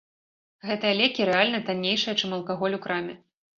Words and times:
Гэтыя 0.69 0.93
лекі 1.01 1.27
рэальна 1.31 1.61
таннейшыя, 1.69 2.17
чым 2.25 2.35
алкаголь 2.41 2.77
у 2.81 2.83
краме. 2.89 3.19